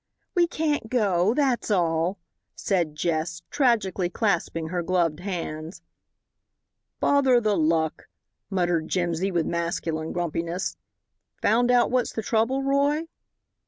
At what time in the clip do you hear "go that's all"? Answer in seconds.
0.89-2.17